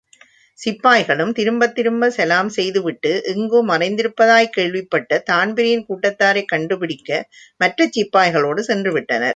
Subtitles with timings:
[0.59, 7.09] சிப்பாய்களும் திரும்பத் திரும்ப சலாம் செய்து விட்டு எங்கோ மறைந்திருப்பதாய்க் கேள்விப்பட்டதான் பிரீன் கூட்டத்தாரைக்கண்டு பிடிக்க
[7.61, 9.27] மற்றச்சிப்பாய்களோடு சென்றுவிட்டனர்!